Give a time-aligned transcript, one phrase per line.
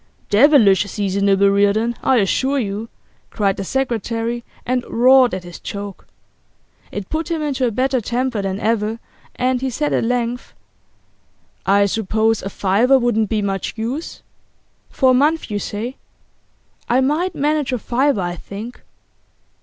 [0.31, 2.89] 'Devilish seasonable, Reardon, I assure you!'
[3.29, 6.07] cried the secretary, and roared at his joke.
[6.91, 8.97] It put him into a better temper than ever,
[9.35, 10.55] and he said at length:
[11.67, 14.23] 'I suppose a fiver wouldn't be much use?
[14.89, 15.97] For a month, you say?
[16.89, 18.81] I might manage a fiver, I think.